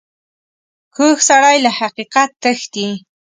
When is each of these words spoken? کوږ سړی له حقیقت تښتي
کوږ 0.95 1.17
سړی 1.29 1.57
له 1.65 1.71
حقیقت 1.79 2.29
تښتي 2.41 2.89